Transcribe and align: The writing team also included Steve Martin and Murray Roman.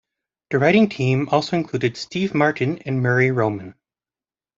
The 0.49 0.57
writing 0.57 0.89
team 0.89 1.29
also 1.29 1.55
included 1.55 1.95
Steve 1.95 2.33
Martin 2.33 2.79
and 2.87 3.03
Murray 3.03 3.29
Roman. 3.29 3.75